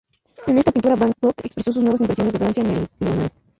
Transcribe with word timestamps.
En 0.47 0.57
esta 0.57 0.71
pintura 0.71 0.95
Van 0.95 1.13
Gogh 1.21 1.35
expresó 1.43 1.71
sus 1.71 1.83
nuevas 1.83 2.01
impresiones 2.01 2.33
de 2.33 2.39
Francia 2.39 2.63
meridional. 2.63 3.29